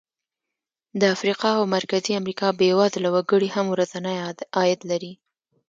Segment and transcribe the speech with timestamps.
[0.99, 4.15] د افریقا او مرکزي امریکا بېوزله وګړي هم ورځنی
[4.57, 5.13] عاید لري.